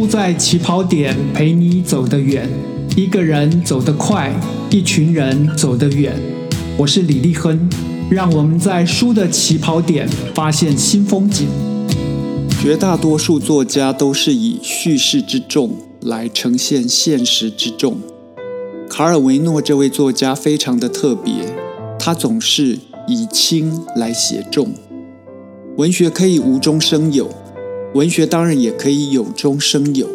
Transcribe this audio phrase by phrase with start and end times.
[0.00, 2.48] 输在起跑点，陪你走得远。
[2.96, 4.34] 一个人走得快，
[4.70, 6.18] 一群人走得远。
[6.78, 7.68] 我是李立亨，
[8.10, 11.46] 让我们在书的起跑点发现新风景。
[12.62, 17.98] 绝大多数作家都是以叙事之重来呈现现实之重。
[18.88, 21.34] 卡尔维诺这位作家非常的特别，
[21.98, 24.72] 他总是以轻来写重。
[25.76, 27.30] 文学可以无中生有，
[27.92, 30.08] 文学当然也可以有中生有。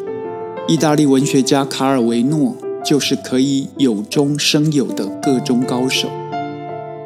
[0.66, 6.08] 意大利文学家卡尔维诺就是可以有中生有的各中高手。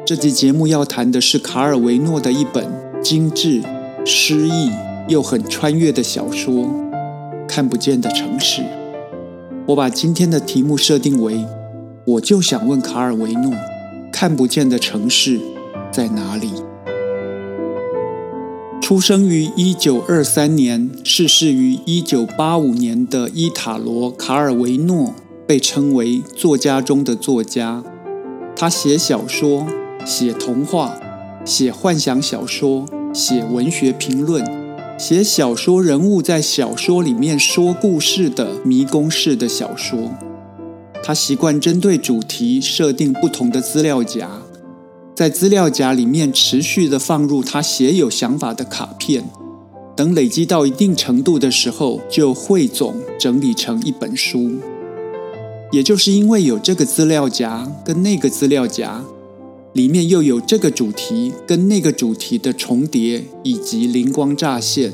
[0.06, 2.70] 这集节目要谈的是卡尔维诺的一本
[3.02, 3.60] 精致、
[4.04, 4.70] 诗意
[5.08, 6.54] 又很穿越的小说
[7.48, 8.62] 《看不见的城市》。
[9.66, 11.44] 我把今天的题目设定为：
[12.04, 13.52] 我就想问卡尔维诺，
[14.12, 15.40] 看不见的城市
[15.90, 16.50] 在哪里？
[18.90, 25.14] 出生于一九二三年、逝世于一九八五年的伊塔罗·卡尔维诺，
[25.46, 27.84] 被称为作家中的作家。
[28.56, 29.64] 他写小说、
[30.04, 30.98] 写童话、
[31.44, 34.44] 写幻想小说、写文学评论、
[34.98, 40.10] 写小说人物在小说里面说故事的迷宫式的小说。
[41.00, 44.28] 他习惯针对主题设定不同的资料夹。
[45.14, 49.24] 在资料夹里面持续的放入他写有想法的卡片，
[49.94, 54.52] 等累积到一定程度的时候，就汇总整理成一本书。
[55.70, 59.04] 也就是因为有这个资料夹跟那个资料夹，
[59.74, 64.92] 里面又有这个主题跟那个主题的重叠以及灵光乍现，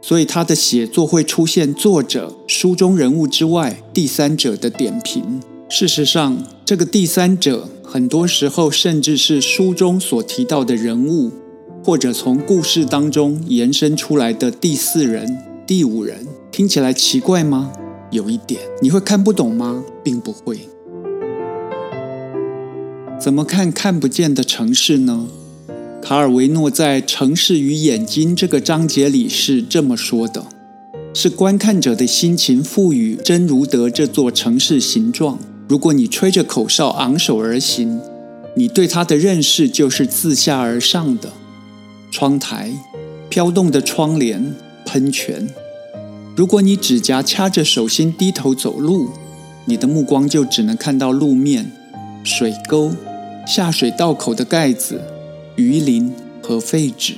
[0.00, 5.40] 所以他的写作会出现作者、书中人物之外第三者的点评。
[5.74, 7.66] 事实上，这个第三者。
[7.82, 11.32] 很多时候，甚至是书中所提到的人物，
[11.82, 17.72] 或者从故事当中延伸出来的第四人、第五人，听起来奇怪吗？
[18.10, 19.82] 有一点，你会看不懂吗？
[20.04, 20.58] 并不会。
[23.18, 25.26] 怎么看看不见的城市呢？
[26.02, 30.44] 卡尔维诺在《城市与眼睛》这个章节里是这么说的：
[31.14, 35.38] 是观看者的心情赋予真如德这座城市形状。
[35.72, 37.98] 如果你吹着口哨昂首而行，
[38.54, 41.32] 你对它的认识就是自下而上的。
[42.10, 42.70] 窗台、
[43.30, 45.48] 飘动的窗帘、喷泉。
[46.36, 49.08] 如果你指甲掐着手心低头走路，
[49.64, 51.72] 你的目光就只能看到路面、
[52.22, 52.92] 水沟、
[53.46, 55.00] 下水道口的盖子、
[55.56, 56.12] 鱼鳞
[56.42, 57.14] 和废纸。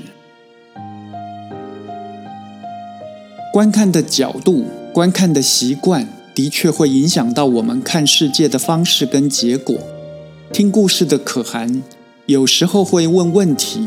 [3.53, 6.07] 观看的角度，观看的习惯。
[6.35, 9.79] 的确会影响到我们看世界的方式跟结果。
[10.53, 11.83] 听故事的可汗
[12.27, 13.87] 有时候会问问题，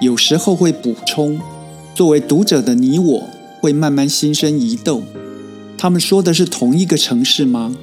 [0.00, 1.40] 有时候会补充。
[1.94, 3.28] 作为读者的你我，
[3.60, 5.02] 会慢慢心生疑窦：
[5.76, 7.74] 他们说的是同一个城市吗？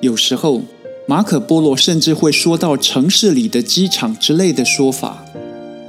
[0.00, 0.62] 有时候，
[1.06, 5.24] 马可波罗甚至会说到城市里的机场之类的说法。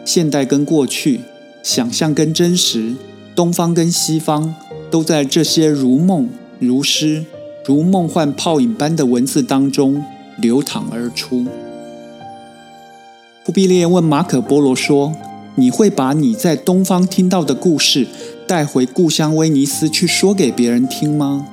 [0.04, 1.20] 现代跟过去，
[1.62, 2.96] 想象跟真实，
[3.36, 4.56] 东方跟西方，
[4.90, 6.28] 都在这些如梦。
[6.60, 7.26] 如诗
[7.66, 10.04] 如梦幻泡影般的文字当中
[10.38, 11.46] 流淌而出。
[13.44, 15.14] 忽必烈问马可波罗说
[15.56, 18.08] ：“你会把你在东方听到的故事
[18.48, 21.48] 带回故乡威尼斯去说给别人听吗？”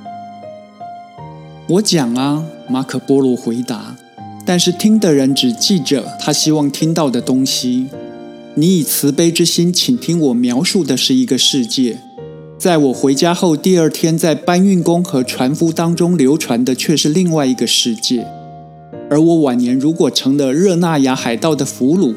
[1.68, 3.96] 我讲啊，马可波罗回答。
[4.44, 7.88] 但是听的人只记着他希望听到的东西。
[8.54, 11.98] 你以慈悲之心，请听我描述的是一个世界。
[12.58, 18.26] 在我回家后，第二天在搬运工和船夫当中流传的却是另外一个世界。
[19.10, 22.14] 而我晚年如果成了热那亚海盗的俘虏，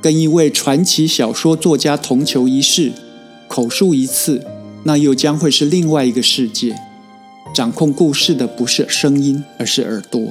[0.00, 2.92] 跟一位传奇小说作家同囚一室，
[3.46, 4.42] 口述一次，
[4.84, 6.74] 那又将会是另外一个世界。
[7.54, 10.22] 掌控故事的不是声音，而是耳朵。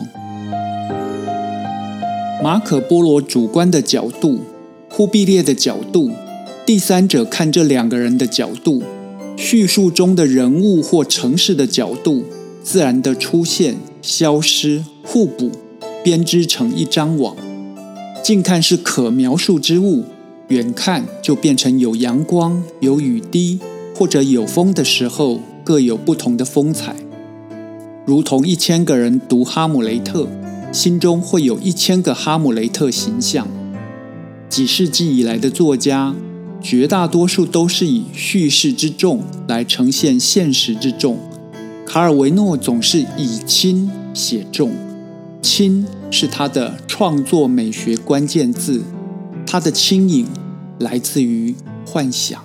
[2.43, 4.39] 马可波罗主观的角度，
[4.89, 6.11] 忽必烈的角度，
[6.65, 8.81] 第三者看这两个人的角度。
[9.35, 12.23] 叙述中的人物或城市的角度，
[12.63, 15.51] 自然的出现、消失、互补，
[16.03, 17.35] 编织成一张网。
[18.23, 20.05] 近看是可描述之物，
[20.47, 23.59] 远看就变成有阳光、有雨滴
[23.93, 26.95] 或者有风的时候，各有不同的风采。
[28.05, 30.23] 如同一千个人读《哈姆雷特》，
[30.73, 33.47] 心中会有一千个哈姆雷特形象。
[34.49, 36.15] 几世纪以来的作家。
[36.63, 41.19] 绝大多数都是以叙事之重来呈现现实之重。
[41.85, 44.71] 卡尔维诺总是以轻写重，
[45.41, 48.81] 轻是他的创作美学关键字。
[49.45, 50.25] 他的轻盈
[50.79, 51.53] 来自于
[51.85, 52.41] 幻想。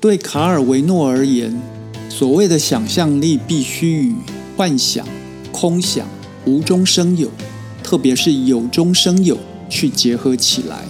[0.00, 1.60] 对卡尔维诺而言，
[2.08, 4.14] 所谓的想象力必须与
[4.56, 5.06] 幻想、
[5.52, 6.06] 空想、
[6.46, 7.30] 无中生有，
[7.82, 9.38] 特别是有中生有
[9.68, 10.84] 去结合起来，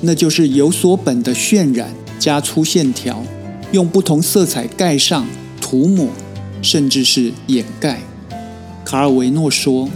[0.00, 3.22] 那就是有所本的渲染加粗线条，
[3.72, 5.26] 用不同色彩盖上、
[5.60, 6.08] 涂抹，
[6.62, 8.00] 甚至是掩盖。
[8.84, 9.88] 卡尔维诺说：“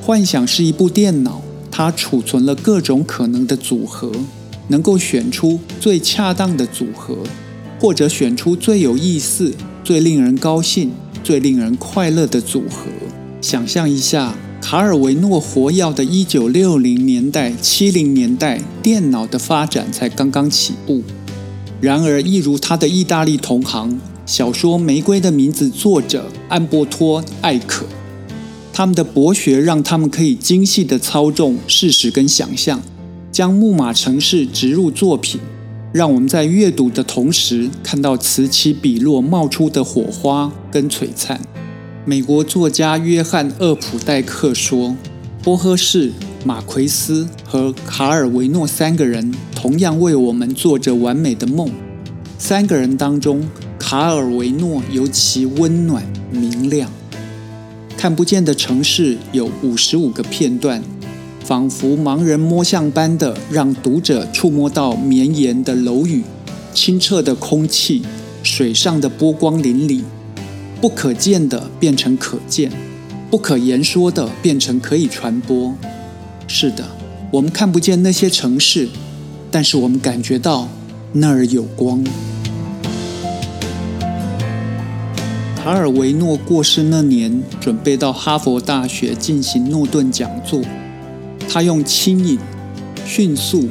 [0.00, 4.10] 幻想是一部电脑，它储存了各种可能的组合，
[4.68, 7.18] 能够选出最恰当的组合，
[7.78, 9.52] 或者选出最有意思。”
[9.84, 10.92] 最令人高兴、
[11.24, 12.90] 最令人快乐的组合。
[13.40, 14.34] 想象一下，
[14.70, 21.02] 卡尔维诺活跃的一九六零年代、七零年代，电脑的发展才刚刚起步。
[21.80, 27.86] 然而，一如他的意大利同行，小说《玫瑰的名字》作者安波托·艾可，
[28.70, 32.82] 他们的博学让他们可以精细地操纵事实跟想象，
[33.32, 35.40] 将木马城市植入作品。
[35.94, 41.40] 让我们在阅读的同时，看到此起彼落冒出的火花跟璀璨。
[42.08, 44.96] 美国作家约翰·厄普代克说
[45.44, 46.10] ：“波赫士、
[46.42, 51.70] 马奎斯和卡尔维诺三个人同样为我们做着完美的梦。
[52.38, 53.46] 三个人当中，
[53.78, 56.90] 卡尔维诺尤其温暖明亮。
[57.98, 60.82] 看不见的城市有五十五个片段。”
[61.44, 66.24] 仿佛盲人摸象般的，让读者触摸到绵延的楼宇、
[66.72, 68.00] 清澈的空气、
[68.42, 70.00] 水上的波光粼粼。
[70.80, 72.70] 不可见的变成可见，
[73.28, 75.74] 不可言说的变成可以传播。
[76.46, 76.84] 是的，
[77.32, 78.88] 我们看不见那些城市，
[79.50, 80.68] 但是我们感觉到
[81.12, 82.04] 那儿有光。
[85.56, 90.62] 卡尔维诺过世那年，准备到哈佛大学进行诺顿讲座。
[91.48, 92.38] 他用轻盈、
[93.04, 93.68] 迅速、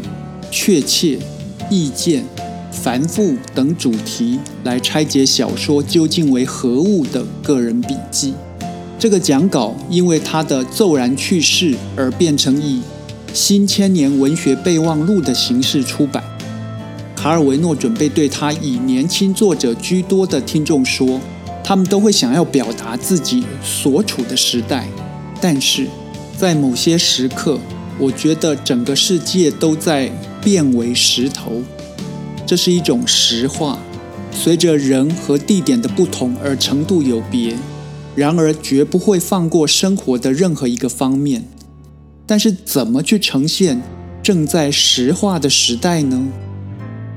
[0.51, 1.17] 确切、
[1.69, 2.25] 意见、
[2.81, 8.33] 繁复等主题来拆解小说究竟为何物的个人笔记。
[8.99, 12.79] 这个讲稿因为他的骤然去世而变成以
[13.33, 16.23] 《新千年文学备忘录》的形式出版。
[17.15, 21.19] 卡尔维诺准备对他以年轻作者居多的听众说，
[21.63, 24.87] 他们都会想要表达自己所处的时代，
[25.41, 25.87] 但是。
[26.37, 27.59] 在某些时刻，
[27.97, 30.07] 我觉得整个世界都在
[30.39, 31.63] 变为石头。
[32.47, 33.77] 这是一种实话，
[34.31, 37.55] 随着人和地点的不同而程度有别。
[38.15, 41.43] 然而，绝不会放过生活的任何一个方面。
[42.25, 43.81] 但是，怎么去呈现
[44.23, 46.27] 正在石化的时代呢？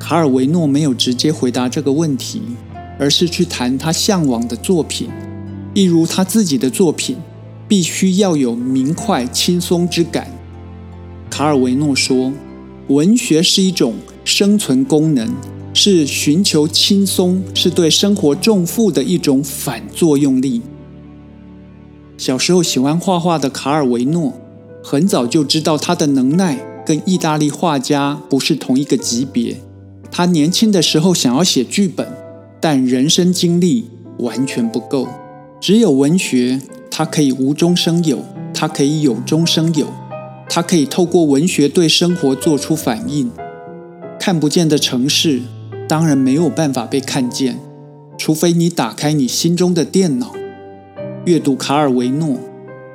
[0.01, 2.43] 卡尔维诺没有直接回答这个问题，
[2.99, 5.09] 而是去谈他向往的作品，
[5.75, 7.17] 例如他自己的作品。
[7.69, 10.27] 必须要有明快、轻松之感。
[11.31, 12.33] 卡尔维诺说
[12.91, 13.95] ：“文学是一种
[14.31, 15.29] 生存功能，
[15.75, 20.63] 是寻求轻松，是对生活重负的一种反作用力。”
[22.17, 24.33] 小时候喜欢画画的卡尔维诺，
[24.85, 29.57] 很早就知道他的能耐跟意大利画家不是同一个级别。
[30.13, 32.07] 他年轻的时候想要写剧本，
[32.61, 33.87] 但人生经历
[34.19, 35.09] 完全不够，
[35.61, 36.61] 只有文学。
[36.93, 38.19] 它可以无中生有，
[38.53, 39.87] 它可以有中生有，
[40.51, 43.31] 它可以透过文学对生活做出反应。
[44.21, 45.41] 看不见的城市
[45.89, 47.59] 当然没有办法被看见，
[48.19, 50.35] 除非你打开你心中的电脑，
[51.25, 52.37] 阅读卡尔维诺，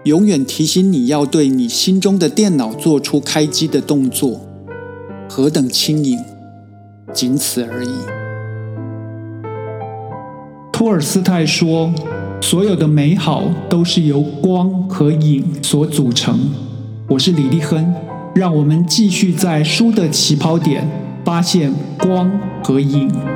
[0.03, 4.39] 永远提醒你要对你心中的电脑做出开机的动作。
[5.27, 6.19] 何等轻盈，
[7.11, 7.89] 仅此而已。
[10.71, 11.91] 托尔斯泰说。
[12.41, 16.39] 所有的美好都是由光和影所组成。
[17.09, 17.91] 我是李立亨，
[18.35, 20.87] 让我们继续在书的起跑点
[21.25, 22.31] 发现光
[22.63, 23.34] 和影。